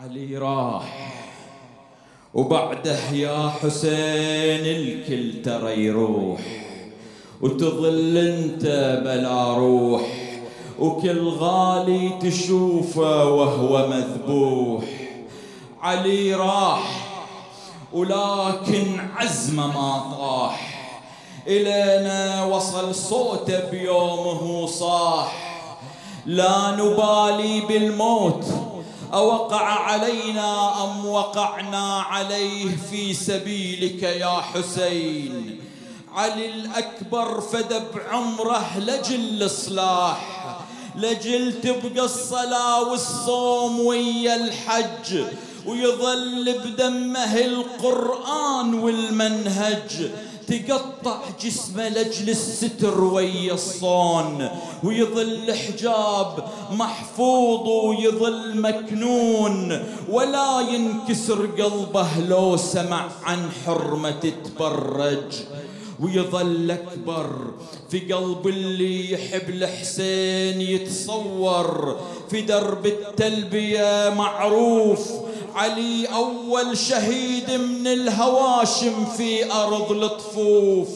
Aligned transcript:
علي 0.00 0.38
راح. 0.38 1.12
وبعده 2.34 3.10
يا 3.12 3.48
حسين 3.48 4.64
الكل 4.64 5.42
ترى 5.42 5.84
يروح. 5.84 6.40
وتظل 7.40 8.16
انت 8.16 8.64
بلا 9.04 9.54
روح. 9.54 10.02
وكل 10.78 11.28
غالي 11.28 12.10
تشوفه 12.22 13.24
وهو 13.24 13.88
مذبوح. 13.88 14.84
علي 15.80 16.34
راح 16.34 17.06
ولكن 17.92 19.00
عزمه 19.16 19.66
ما 19.66 20.16
طاح. 20.18 20.90
إلينا 21.46 22.44
وصل 22.44 22.94
صوته 22.94 23.70
بيومه 23.70 24.66
صاح. 24.66 25.60
لا 26.26 26.70
نبالي 26.70 27.60
بالموت 27.60 28.44
أوقع 29.14 29.66
علينا 29.66 30.84
أم 30.84 31.06
وقعنا 31.06 32.00
عليه 32.02 32.76
في 32.90 33.14
سبيلك 33.14 34.02
يا 34.02 34.40
حسين؟ 34.40 35.60
علي 36.14 36.46
الأكبر 36.54 37.40
فدى 37.40 37.80
بعمره 37.94 38.78
لجل 38.78 39.14
الإصلاح 39.14 40.56
لجل 40.96 41.60
تبقى 41.60 42.04
الصلاة 42.04 42.88
والصوم 42.90 43.80
ويا 43.80 44.34
الحج 44.36 45.24
ويظل 45.66 46.54
بدمه 46.64 47.36
القرآن 47.36 48.74
والمنهج. 48.74 50.10
تقطع 50.58 51.20
جسمه 51.44 51.88
لجل 51.88 52.30
الستر 52.30 53.04
ويا 53.04 53.54
الصون 53.54 54.48
ويظل 54.84 55.54
حجاب 55.54 56.44
محفوظ 56.72 57.68
ويظل 57.68 58.60
مكنون 58.60 59.84
ولا 60.08 60.60
ينكسر 60.60 61.46
قلبه 61.46 62.08
لو 62.28 62.56
سمع 62.56 63.08
عن 63.24 63.50
حرمة 63.66 64.10
تتبرج. 64.10 65.32
ويظل 66.00 66.70
أكبر 66.70 67.26
في 67.90 67.98
قلب 68.12 68.46
اللي 68.48 69.12
يحب 69.12 69.48
الحسين 69.48 70.60
يتصور 70.60 71.96
في 72.30 72.40
درب 72.40 72.86
التلبية 72.86 74.14
معروف 74.16 75.10
علي 75.60 76.06
أول 76.06 76.78
شهيد 76.78 77.50
من 77.50 77.86
الهواشم 77.86 79.04
في 79.16 79.52
أرض 79.52 79.92
الطفوف 79.92 80.88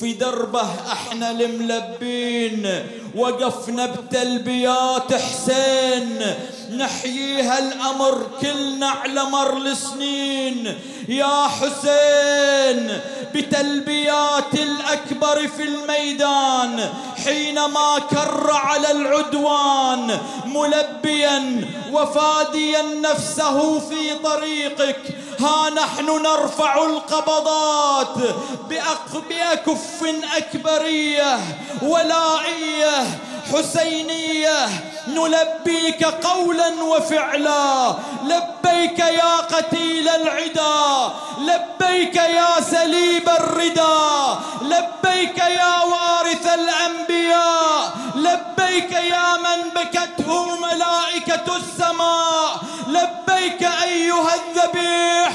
في 0.00 0.12
دربه 0.12 0.68
إحنا 0.92 1.30
الملبين 1.30 2.84
وقفنا 3.14 3.86
بتلبيات 3.86 5.14
حسين. 5.14 6.22
نحييها 6.70 7.58
الأمر 7.58 8.26
كلنا 8.40 8.86
على 8.86 9.24
مر 9.24 9.56
السنين. 9.56 10.74
يا 11.08 11.46
حسين 11.46 13.00
بتلبيات 13.34 14.54
الأكبر 14.54 15.48
في 15.48 15.62
الميدان 15.62 16.92
حينما 17.24 17.98
كر 18.10 18.50
على 18.50 18.90
العدوان 18.90 20.18
ملبيا 20.46 21.64
وفاديا 21.92 22.82
نفسه 22.82 23.78
في 23.78 24.14
طريقك. 24.24 25.00
ها 25.40 25.70
نحن 25.70 26.22
نرفع 26.22 26.84
القبضات 26.84 28.16
بأكف 28.68 30.04
أكبرية 30.36 31.38
ولائية 31.82 33.18
حسينية. 33.52 34.66
نلبيك 35.08 36.04
قولا 36.04 36.82
وفعلا. 36.82 37.94
لبيك 38.24 38.98
يا 38.98 39.36
قتيل 39.36 40.08
العدا. 40.08 41.14
لبيك 41.38 42.16
يا 42.16 42.60
سليب 42.60 43.28
الردى 43.28 44.36
لبيك 44.62 45.38
يا 45.38 45.82
وارث 45.82 46.46
الأنبياء. 46.46 47.96
لبيك 48.14 48.92
يا 48.92 49.36
من 49.36 49.70
بكته 49.76 50.56
ملائكة 50.56 51.56
السماء. 51.56 52.60
لبيك 53.36 53.62
أيها 53.62 54.34
الذبيح. 54.34 55.32